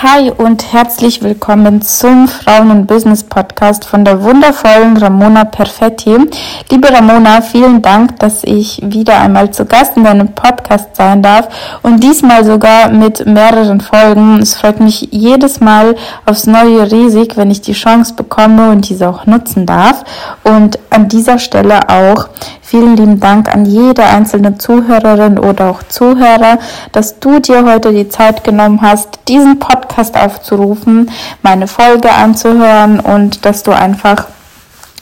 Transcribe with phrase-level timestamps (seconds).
[0.00, 6.16] Hi und herzlich willkommen zum Frauen- und Business Podcast von der wundervollen Ramona Perfetti.
[6.70, 11.48] Liebe Ramona, vielen Dank, dass ich wieder einmal zu Gast in deinem Podcast sein darf
[11.82, 14.38] und diesmal sogar mit mehreren Folgen.
[14.38, 19.08] Es freut mich jedes Mal aufs Neue riesig, wenn ich die Chance bekomme und diese
[19.08, 20.04] auch nutzen darf.
[20.44, 22.28] Und an dieser Stelle auch
[22.70, 26.58] Vielen lieben Dank an jede einzelne Zuhörerin oder auch Zuhörer,
[26.92, 33.46] dass du dir heute die Zeit genommen hast, diesen Podcast aufzurufen, meine Folge anzuhören und
[33.46, 34.26] dass du einfach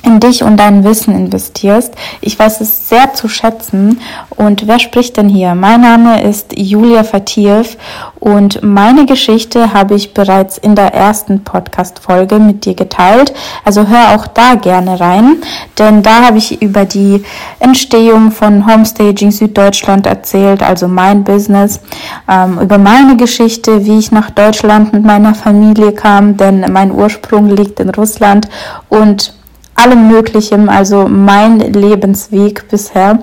[0.03, 1.95] in dich und dein Wissen investierst.
[2.21, 4.01] Ich weiß es sehr zu schätzen.
[4.37, 5.55] Und wer spricht denn hier?
[5.55, 7.77] Mein Name ist Julia Fatiev
[8.21, 13.33] und meine Geschichte habe ich bereits in der ersten Podcast-Folge mit dir geteilt.
[13.65, 15.37] Also hör auch da gerne rein,
[15.79, 17.23] denn da habe ich über die
[17.61, 21.81] Entstehung von Homestaging Süddeutschland erzählt, also mein Business,
[22.29, 27.49] ähm, über meine Geschichte, wie ich nach Deutschland mit meiner Familie kam, denn mein Ursprung
[27.49, 28.49] liegt in Russland
[28.89, 29.36] und
[29.77, 33.21] allem Möglichen, also mein Lebensweg bisher.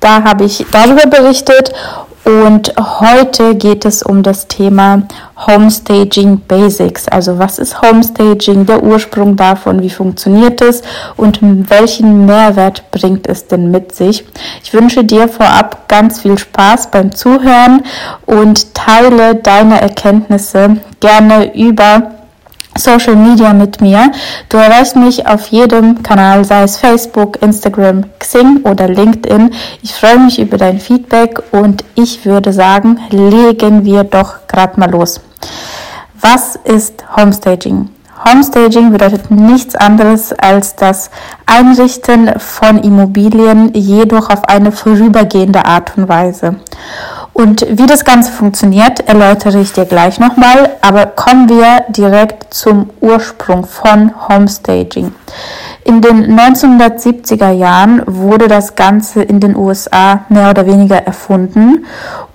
[0.00, 1.72] Da habe ich darüber berichtet
[2.24, 5.02] und heute geht es um das Thema
[5.46, 7.06] Homestaging Basics.
[7.08, 10.82] Also was ist Homestaging, der Ursprung davon, wie funktioniert es
[11.18, 14.24] und welchen Mehrwert bringt es denn mit sich.
[14.62, 17.82] Ich wünsche dir vorab ganz viel Spaß beim Zuhören
[18.24, 22.13] und teile deine Erkenntnisse gerne über
[22.76, 24.10] Social Media mit mir.
[24.48, 29.52] Du erreichst mich auf jedem Kanal, sei es Facebook, Instagram, Xing oder LinkedIn.
[29.82, 34.90] Ich freue mich über dein Feedback und ich würde sagen, legen wir doch gerade mal
[34.90, 35.20] los.
[36.20, 37.90] Was ist Homestaging?
[38.24, 41.10] Homestaging bedeutet nichts anderes als das
[41.44, 46.56] Einrichten von Immobilien, jedoch auf eine vorübergehende Art und Weise.
[47.34, 52.90] Und wie das Ganze funktioniert, erläutere ich dir gleich nochmal, aber kommen wir direkt zum
[53.00, 55.12] Ursprung von Homestaging.
[55.82, 61.84] In den 1970er Jahren wurde das Ganze in den USA mehr oder weniger erfunden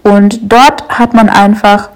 [0.03, 1.89] und dort hat man einfach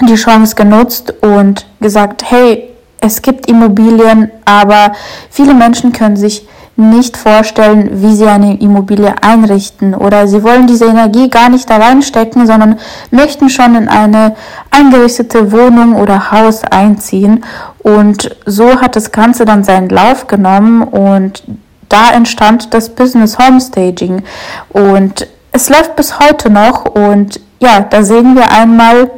[0.00, 2.70] die Chance genutzt und gesagt, hey,
[3.00, 4.92] es gibt Immobilien, aber
[5.30, 9.94] viele Menschen können sich nicht vorstellen, wie sie eine Immobilie einrichten.
[9.94, 12.78] Oder sie wollen diese Energie gar nicht da reinstecken, sondern
[13.10, 14.34] möchten schon in eine
[14.70, 17.44] eingerichtete Wohnung oder Haus einziehen.
[17.80, 21.42] Und so hat das Ganze dann seinen Lauf genommen und
[21.88, 24.22] da entstand das Business Homestaging.
[24.70, 29.10] Und es läuft bis heute noch und ja, da sehen wir einmal,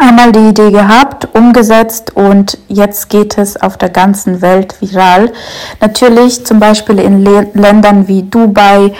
[0.00, 5.32] einmal die Idee gehabt, umgesetzt und jetzt geht es auf der ganzen Welt viral.
[5.80, 8.92] Natürlich zum Beispiel in Ländern wie Dubai,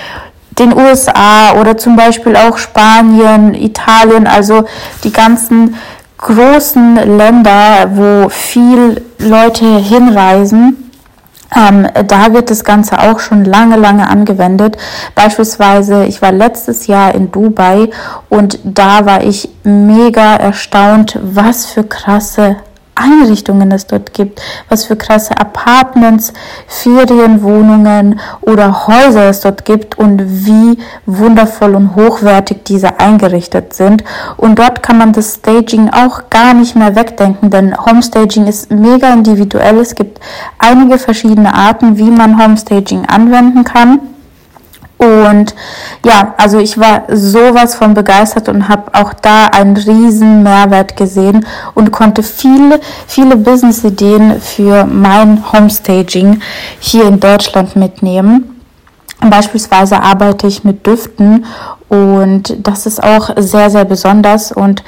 [0.58, 4.64] den USA oder zum Beispiel auch Spanien, Italien, also
[5.04, 5.76] die ganzen
[6.18, 10.87] großen Länder, wo viel Leute hinreisen
[11.56, 14.76] ähm, da wird das Ganze auch schon lange, lange angewendet.
[15.14, 17.90] Beispielsweise, ich war letztes Jahr in Dubai
[18.28, 22.56] und da war ich mega erstaunt, was für krasse
[22.98, 26.32] Einrichtungen es dort gibt, was für krasse Apartments,
[26.66, 34.04] Ferienwohnungen oder Häuser es dort gibt und wie wundervoll und hochwertig diese eingerichtet sind.
[34.36, 39.12] Und dort kann man das Staging auch gar nicht mehr wegdenken, denn Homestaging ist mega
[39.12, 39.78] individuell.
[39.78, 40.20] Es gibt
[40.58, 44.00] einige verschiedene Arten, wie man Homestaging anwenden kann.
[44.98, 45.54] Und
[46.04, 51.46] ja, also ich war sowas von begeistert und habe auch da einen riesen Mehrwert gesehen
[51.74, 56.40] und konnte viele, viele Business-Ideen für mein Homestaging
[56.80, 58.60] hier in Deutschland mitnehmen.
[59.20, 61.44] Beispielsweise arbeite ich mit Düften
[61.88, 64.82] und das ist auch sehr, sehr besonders und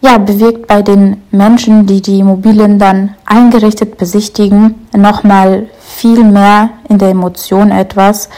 [0.00, 6.98] ja, bewirkt bei den Menschen, die die Immobilien dann eingerichtet besichtigen, nochmal viel mehr in
[6.98, 8.28] der Emotion etwas,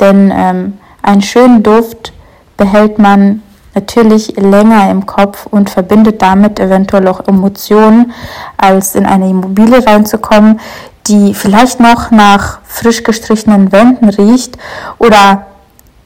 [0.00, 2.12] denn ähm, einen schönen Duft
[2.56, 3.42] behält man
[3.74, 8.12] natürlich länger im Kopf und verbindet damit eventuell auch Emotionen,
[8.56, 10.60] als in eine Immobilie reinzukommen,
[11.06, 14.56] die vielleicht noch nach frisch gestrichenen Wänden riecht
[14.98, 15.46] oder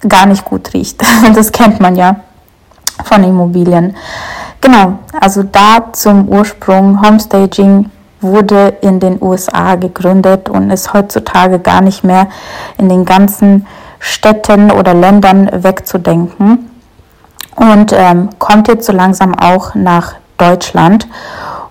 [0.07, 1.03] gar nicht gut riecht.
[1.35, 2.17] Das kennt man ja
[3.05, 3.97] von Immobilien.
[4.61, 7.91] Genau, also da zum Ursprung Homestaging
[8.21, 12.29] wurde in den USA gegründet und ist heutzutage gar nicht mehr
[12.77, 13.67] in den ganzen
[14.01, 16.71] Städten oder Ländern wegzudenken
[17.59, 21.09] und ähm, kommt jetzt so langsam auch nach Deutschland.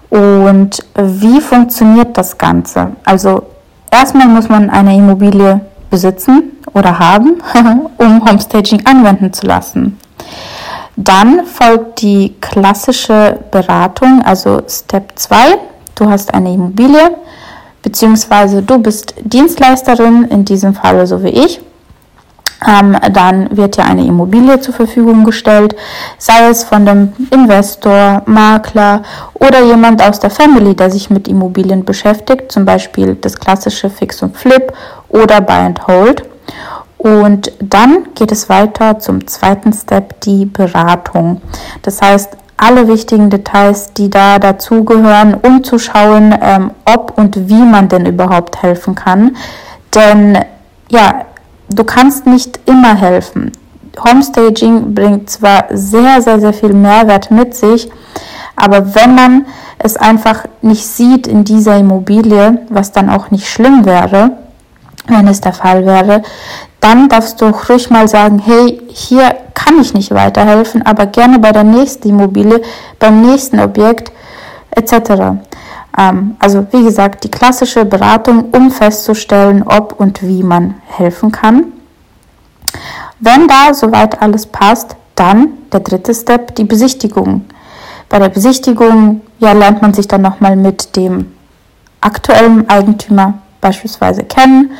[0.09, 2.91] Und wie funktioniert das Ganze?
[3.05, 3.43] Also
[3.91, 7.41] erstmal muss man eine Immobilie besitzen oder haben,
[7.97, 9.97] um Homestaging anwenden zu lassen.
[10.97, 15.57] Dann folgt die klassische Beratung, also Step 2.
[15.97, 17.17] Du hast eine Immobilie,
[17.81, 21.59] beziehungsweise du bist Dienstleisterin, in diesem Fall so wie ich.
[22.67, 25.75] Ähm, dann wird dir eine Immobilie zur Verfügung gestellt,
[26.19, 29.01] sei es von dem Investor, Makler
[29.33, 34.21] oder jemand aus der Family, der sich mit Immobilien beschäftigt, zum Beispiel das klassische Fix
[34.21, 34.71] und Flip
[35.09, 36.23] oder Buy and Hold.
[36.99, 41.41] Und dann geht es weiter zum zweiten Step, die Beratung.
[41.81, 47.63] Das heißt, alle wichtigen Details, die da dazugehören, um zu schauen, ähm, ob und wie
[47.63, 49.37] man denn überhaupt helfen kann.
[49.93, 50.39] Denn
[50.89, 51.25] ja,
[51.69, 53.51] du kannst nicht immer helfen.
[54.03, 57.89] Homestaging bringt zwar sehr, sehr, sehr viel Mehrwert mit sich,
[58.55, 59.45] aber wenn man
[59.79, 64.31] es einfach nicht sieht in dieser Immobilie, was dann auch nicht schlimm wäre,
[65.07, 66.23] wenn es der Fall wäre,
[66.87, 71.51] dann darfst du ruhig mal sagen, hey, hier kann ich nicht weiterhelfen, aber gerne bei
[71.51, 72.61] der nächsten Immobilie,
[72.97, 74.09] beim nächsten Objekt
[74.71, 75.41] etc.
[75.97, 81.73] Ähm, also wie gesagt, die klassische Beratung, um festzustellen, ob und wie man helfen kann.
[83.19, 87.43] Wenn da soweit alles passt, dann der dritte Step, die Besichtigung.
[88.07, 91.33] Bei der Besichtigung ja, lernt man sich dann nochmal mit dem
[91.99, 94.71] aktuellen Eigentümer beispielsweise kennen,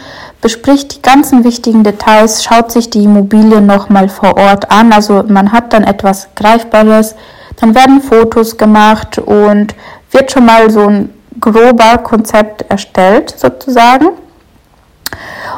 [0.41, 4.93] bespricht die ganzen wichtigen Details, schaut sich die Immobilie nochmal vor Ort an.
[4.93, 7.15] Also man hat dann etwas Greifbares,
[7.57, 9.75] dann werden Fotos gemacht und
[10.11, 14.09] wird schon mal so ein grober Konzept erstellt sozusagen.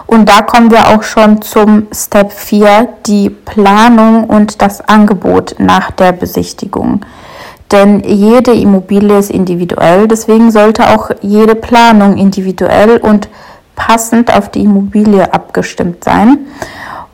[0.06, 5.92] Und da kommen wir auch schon zum Step 4, die Planung und das Angebot nach
[5.92, 7.02] der Besichtigung.
[7.72, 13.30] Denn jede Immobilie ist individuell, deswegen sollte auch jede Planung individuell und
[13.80, 16.46] passend auf die Immobilie abgestimmt sein.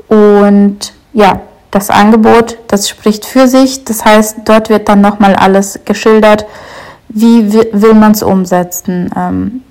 [0.10, 1.42] Und ja,
[1.72, 3.86] das Angebot, das spricht für sich.
[3.86, 6.46] Das heißt, dort wird dann nochmal alles geschildert,
[7.08, 9.10] wie will man es umsetzen.
[9.16, 9.62] Ähm,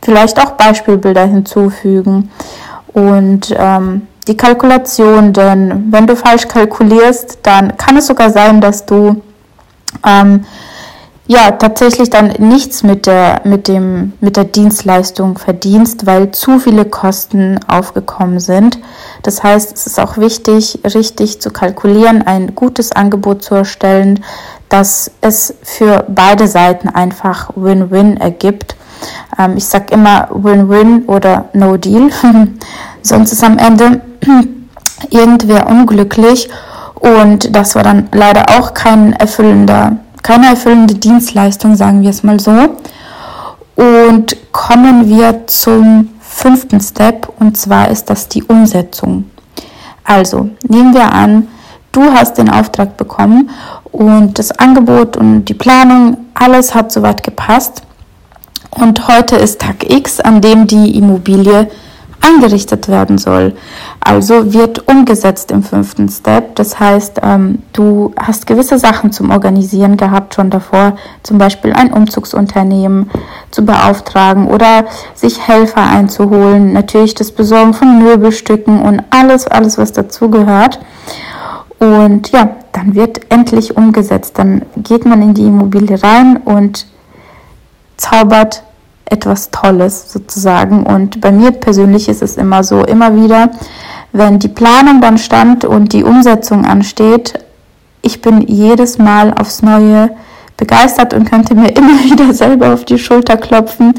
[0.00, 2.30] vielleicht auch Beispielbilder hinzufügen
[2.92, 8.86] und ähm, die Kalkulation, denn wenn du falsch kalkulierst, dann kann es sogar sein, dass
[8.86, 9.20] du
[10.06, 10.44] ähm,
[11.32, 16.84] ja tatsächlich dann nichts mit der, mit, dem, mit der Dienstleistung verdienst, weil zu viele
[16.84, 18.78] Kosten aufgekommen sind.
[19.22, 24.24] Das heißt, es ist auch wichtig, richtig zu kalkulieren, ein gutes Angebot zu erstellen,
[24.68, 28.76] dass es für beide Seiten einfach Win-Win ergibt.
[29.38, 32.10] Ähm, ich sage immer Win-Win oder No Deal,
[33.02, 34.00] sonst ist am Ende
[35.10, 36.48] irgendwer unglücklich
[36.94, 42.40] und das war dann leider auch kein erfüllender, keine erfüllende Dienstleistung, sagen wir es mal
[42.40, 42.76] so.
[43.74, 49.30] Und kommen wir zum fünften Step und zwar ist das die Umsetzung.
[50.04, 51.48] Also nehmen wir an,
[51.92, 53.50] du hast den Auftrag bekommen
[53.84, 57.82] und das Angebot und die Planung, alles hat soweit gepasst.
[58.70, 61.68] Und heute ist Tag X, an dem die Immobilie
[62.22, 63.54] eingerichtet werden soll.
[64.00, 66.56] Also wird umgesetzt im fünften Step.
[66.56, 71.92] Das heißt, ähm, du hast gewisse Sachen zum Organisieren gehabt schon davor, zum Beispiel ein
[71.92, 73.10] Umzugsunternehmen
[73.50, 79.92] zu beauftragen oder sich Helfer einzuholen, natürlich das Besorgen von Möbelstücken und alles, alles, was
[79.92, 80.80] dazugehört.
[81.78, 84.38] Und ja, dann wird endlich umgesetzt.
[84.38, 86.86] Dann geht man in die Immobilie rein und
[87.96, 88.62] zaubert
[89.06, 90.84] etwas Tolles sozusagen.
[90.84, 93.50] Und bei mir persönlich ist es immer so, immer wieder,
[94.12, 97.38] wenn die Planung dann stand und die Umsetzung ansteht,
[98.02, 100.10] ich bin jedes Mal aufs Neue
[100.56, 103.94] begeistert und könnte mir immer wieder selber auf die Schulter klopfen,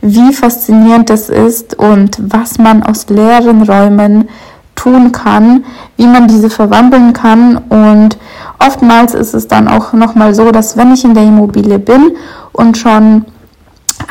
[0.00, 4.28] wie faszinierend das ist und was man aus leeren Räumen
[4.74, 5.64] tun kann,
[5.96, 8.18] wie man diese verwandeln kann und
[8.58, 12.16] oftmals ist es dann auch noch mal so, dass wenn ich in der Immobilie bin
[12.52, 13.24] und schon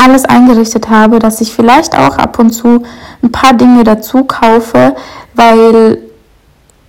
[0.03, 2.83] alles eingerichtet habe, dass ich vielleicht auch ab und zu
[3.21, 4.95] ein paar Dinge dazu kaufe,
[5.35, 5.99] weil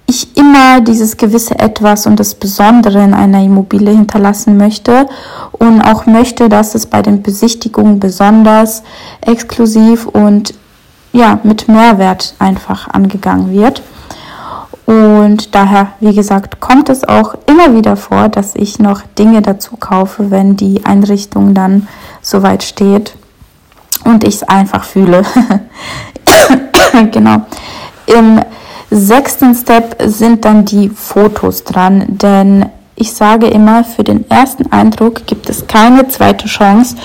[0.07, 5.07] ich immer dieses gewisse Etwas und das Besondere in einer Immobilie hinterlassen möchte
[5.53, 8.83] und auch möchte, dass es bei den Besichtigungen besonders
[9.23, 10.55] exklusiv und
[11.13, 13.83] ja, mit Mehrwert einfach angegangen wird.
[14.87, 19.77] Und daher, wie gesagt, kommt es auch immer wieder vor, dass ich noch Dinge dazu
[19.77, 21.89] kaufe, wenn die Einrichtung dann
[22.21, 23.15] soweit steht
[24.05, 25.23] und ich es einfach fühle.
[27.13, 27.43] genau.
[28.07, 28.41] Im
[28.91, 35.27] sechsten Step sind dann die Fotos dran, denn ich sage immer, für den ersten Eindruck
[35.27, 36.97] gibt es keine zweite Chance.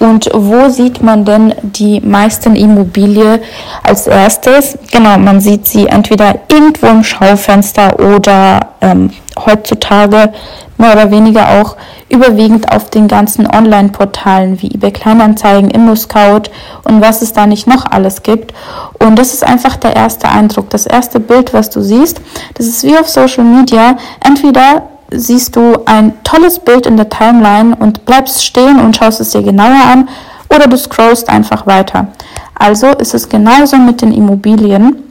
[0.00, 3.40] Und wo sieht man denn die meisten Immobilie
[3.82, 4.78] als erstes?
[4.90, 10.32] Genau, man sieht sie entweder irgendwo im Schaufenster oder ähm, heutzutage
[10.78, 11.76] mehr oder weniger auch
[12.08, 16.50] überwiegend auf den ganzen Online-Portalen wie eBay Kleinanzeigen, ImmoScout
[16.84, 18.54] und was es da nicht noch alles gibt.
[18.98, 22.22] Und das ist einfach der erste Eindruck, das erste Bild, was du siehst.
[22.54, 23.98] Das ist wie auf Social Media.
[24.24, 29.30] Entweder siehst du ein tolles Bild in der Timeline und bleibst stehen und schaust es
[29.30, 30.08] dir genauer an
[30.54, 32.08] oder du scrollst einfach weiter.
[32.54, 35.02] Also ist es genauso mit den Immobilien.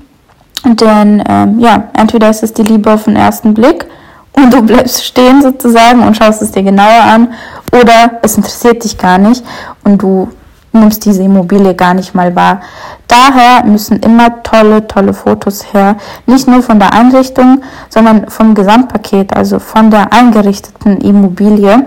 [0.65, 3.86] Denn ähm, ja, entweder ist es die Liebe auf den ersten Blick
[4.34, 7.34] und du bleibst stehen sozusagen und schaust es dir genauer an
[7.72, 9.44] oder es interessiert dich gar nicht
[9.84, 10.29] und du
[10.71, 12.61] nimmst diese Immobilie gar nicht mal wahr.
[13.07, 15.95] Daher müssen immer tolle, tolle Fotos her.
[16.25, 21.85] Nicht nur von der Einrichtung, sondern vom Gesamtpaket, also von der eingerichteten Immobilie.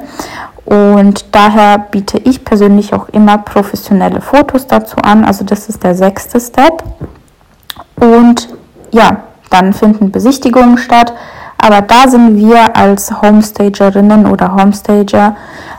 [0.65, 5.25] Und daher biete ich persönlich auch immer professionelle Fotos dazu an.
[5.25, 6.83] Also das ist der sechste Step.
[7.97, 8.49] Und
[8.91, 9.19] ja,
[9.51, 11.13] dann finden Besichtigungen statt.
[11.59, 15.37] Aber da sind wir als Homestagerinnen oder Homestager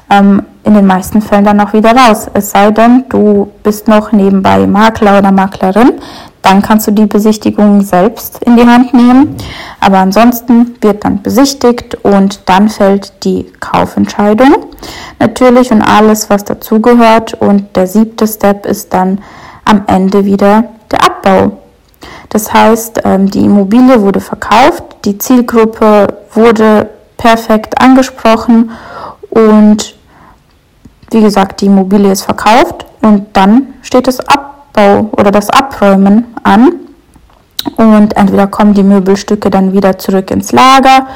[0.09, 2.27] ähm, in den meisten Fällen dann auch wieder raus.
[2.33, 5.93] Es sei denn, du bist noch nebenbei Makler oder Maklerin,
[6.41, 9.35] dann kannst du die Besichtigung selbst in die Hand nehmen.
[9.79, 14.53] Aber ansonsten wird dann besichtigt und dann fällt die Kaufentscheidung.
[15.19, 17.33] Natürlich und alles, was dazugehört.
[17.35, 19.19] Und der siebte Step ist dann
[19.63, 21.57] am Ende wieder der Abbau.
[22.27, 28.71] Das heißt, ähm, die Immobilie wurde verkauft, die Zielgruppe wurde perfekt angesprochen
[29.29, 29.95] und
[31.13, 36.73] wie gesagt, die Immobilie ist verkauft und dann steht das Abbau oder das Abräumen an.
[37.77, 41.07] Und entweder kommen die Möbelstücke dann wieder zurück ins Lager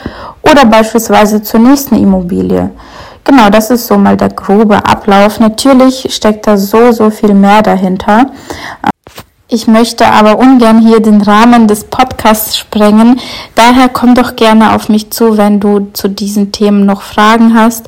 [0.44, 2.70] oder beispielsweise zur nächsten Immobilie.
[3.26, 5.42] Genau, das ist so mal der grobe Ablauf.
[5.42, 8.28] Natürlich steckt da so, so viel mehr dahinter.
[9.50, 13.20] Ich möchte aber ungern hier den Rahmen des Podcasts sprengen.
[13.56, 17.88] Daher komm doch gerne auf mich zu, wenn du zu diesen Themen noch Fragen hast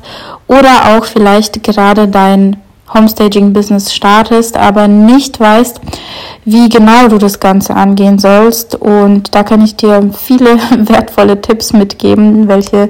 [0.50, 2.56] oder auch vielleicht gerade dein
[2.92, 5.80] Homestaging-Business startest, aber nicht weißt,
[6.44, 8.74] wie genau du das Ganze angehen sollst.
[8.74, 12.88] Und da kann ich dir viele wertvolle Tipps mitgeben, welche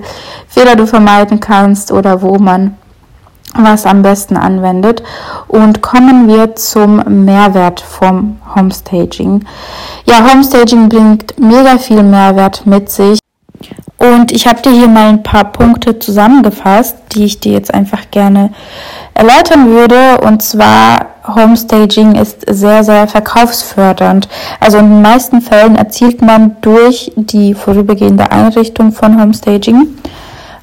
[0.48, 2.76] Fehler du vermeiden kannst oder wo man
[3.54, 5.02] was am besten anwendet.
[5.46, 9.44] Und kommen wir zum Mehrwert vom Homestaging.
[10.06, 13.18] Ja, Homestaging bringt mega viel Mehrwert mit sich.
[14.00, 18.10] Und ich habe dir hier mal ein paar Punkte zusammengefasst, die ich dir jetzt einfach
[18.10, 18.50] gerne
[19.12, 20.22] erläutern würde.
[20.22, 24.26] Und zwar, Homestaging ist sehr, sehr verkaufsfördernd.
[24.58, 29.86] Also in den meisten Fällen erzielt man durch die vorübergehende Einrichtung von Homestaging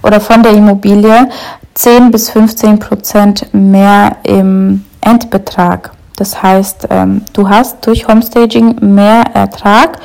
[0.01, 1.29] oder von der Immobilie
[1.75, 5.91] 10 bis 15 Prozent mehr im Endbetrag.
[6.15, 9.99] Das heißt, ähm, du hast durch Homestaging mehr Ertrag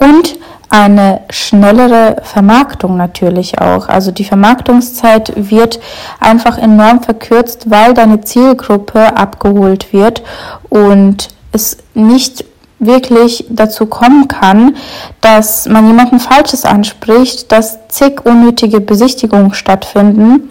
[0.00, 0.36] und
[0.72, 3.90] eine schnellere Vermarktung natürlich auch.
[3.90, 5.78] Also die Vermarktungszeit wird
[6.18, 10.22] einfach enorm verkürzt, weil deine Zielgruppe abgeholt wird
[10.70, 12.46] und es nicht
[12.78, 14.76] wirklich dazu kommen kann,
[15.20, 20.48] dass man jemanden Falsches anspricht, dass zig unnötige Besichtigungen stattfinden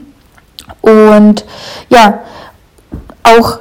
[0.81, 1.45] und
[1.89, 2.19] ja,
[3.23, 3.60] auch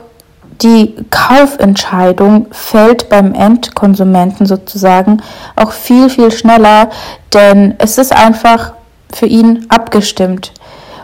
[0.62, 5.23] die Kaufentscheidung fällt beim Endkonsumenten sozusagen
[5.57, 6.90] auch viel, viel schneller,
[7.33, 8.73] denn es ist einfach
[9.12, 10.52] für ihn abgestimmt.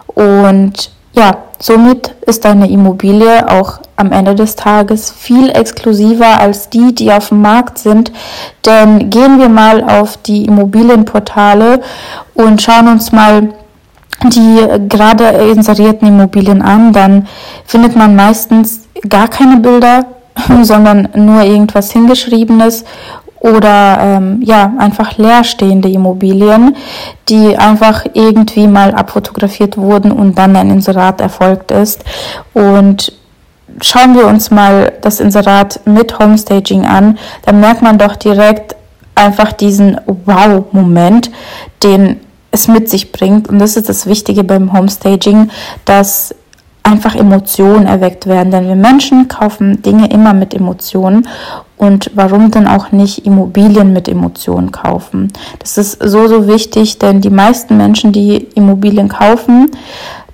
[0.07, 6.95] Und ja, somit ist deine Immobilie auch am Ende des Tages viel exklusiver als die,
[6.95, 8.13] die auf dem Markt sind.
[8.67, 11.81] Denn gehen wir mal auf die Immobilienportale
[12.35, 13.49] und schauen uns mal
[14.25, 17.26] die gerade inserierten Immobilien an, dann
[17.64, 20.06] findet man meistens gar keine Bilder,
[20.62, 22.85] sondern nur irgendwas hingeschriebenes
[23.40, 26.76] oder ähm, ja einfach leerstehende Immobilien,
[27.28, 32.04] die einfach irgendwie mal abfotografiert wurden und dann ein Inserat erfolgt ist.
[32.54, 33.12] Und
[33.80, 38.75] schauen wir uns mal das Inserat mit Homestaging an, dann merkt man doch direkt
[39.14, 41.30] einfach diesen Wow-Moment,
[41.82, 42.20] den
[42.57, 43.49] es mit sich bringt.
[43.49, 45.51] Und das ist das Wichtige beim Homestaging,
[45.85, 46.35] dass
[46.83, 48.51] einfach Emotionen erweckt werden.
[48.51, 51.29] Denn wir Menschen kaufen Dinge immer mit Emotionen.
[51.77, 55.33] Und warum dann auch nicht Immobilien mit Emotionen kaufen?
[55.59, 59.71] Das ist so, so wichtig, denn die meisten Menschen, die Immobilien kaufen,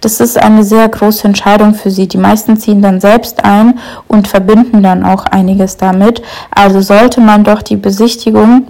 [0.00, 2.08] das ist eine sehr große Entscheidung für sie.
[2.08, 6.22] Die meisten ziehen dann selbst ein und verbinden dann auch einiges damit.
[6.50, 8.66] Also sollte man doch die Besichtigung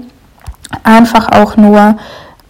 [0.82, 1.96] einfach auch nur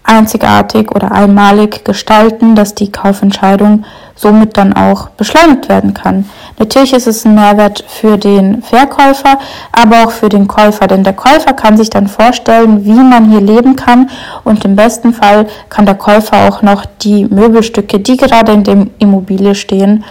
[0.04, 6.28] einzigartig oder einmalig gestalten, dass die Kaufentscheidung somit dann auch beschleunigt werden kann.
[6.58, 9.38] Natürlich ist es ein Mehrwert für den Verkäufer,
[9.72, 13.40] aber auch für den Käufer, denn der Käufer kann sich dann vorstellen, wie man hier
[13.40, 14.10] leben kann
[14.44, 18.90] und im besten Fall kann der Käufer auch noch die Möbelstücke, die gerade in dem
[18.98, 20.04] Immobilie stehen,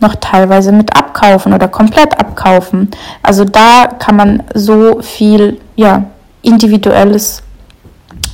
[0.00, 2.90] noch teilweise mit abkaufen oder komplett abkaufen.
[3.22, 6.04] Also da kann man so viel ja,
[6.42, 7.42] individuelles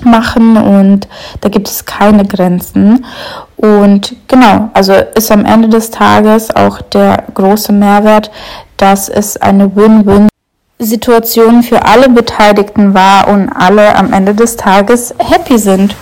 [0.07, 1.09] machen und
[1.41, 3.05] da gibt es keine Grenzen.
[3.57, 8.31] Und genau, also ist am Ende des Tages auch der große Mehrwert,
[8.77, 10.29] dass es eine Win-Win
[10.79, 15.97] Situation für alle Beteiligten war und alle am Ende des Tages happy sind.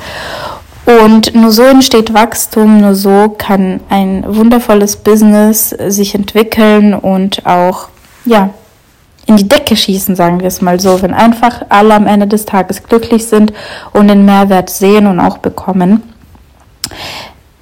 [0.85, 7.89] Und nur so entsteht Wachstum, nur so kann ein wundervolles Business sich entwickeln und auch,
[8.27, 8.51] ja,
[9.26, 12.45] in die Decke schießen, sagen wir es mal so, wenn einfach alle am Ende des
[12.45, 13.52] Tages glücklich sind
[13.93, 16.02] und den Mehrwert sehen und auch bekommen.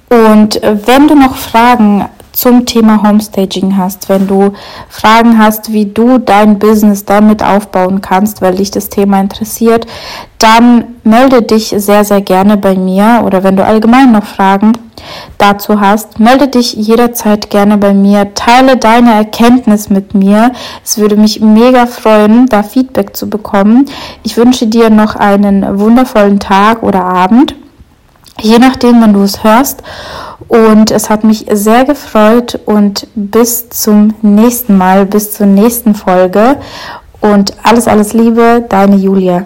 [0.09, 4.53] Und wenn du noch Fragen zum Thema Homestaging hast, wenn du
[4.89, 9.85] Fragen hast, wie du dein Business damit aufbauen kannst, weil dich das Thema interessiert,
[10.39, 14.73] dann melde dich sehr, sehr gerne bei mir oder wenn du allgemein noch Fragen
[15.37, 20.51] dazu hast, melde dich jederzeit gerne bei mir, teile deine Erkenntnis mit mir.
[20.83, 23.85] Es würde mich mega freuen, da Feedback zu bekommen.
[24.23, 27.55] Ich wünsche dir noch einen wundervollen Tag oder Abend,
[28.39, 29.83] je nachdem, wann du es hörst.
[30.47, 36.57] Und es hat mich sehr gefreut und bis zum nächsten Mal, bis zur nächsten Folge.
[37.21, 39.45] Und alles, alles Liebe, deine Julia.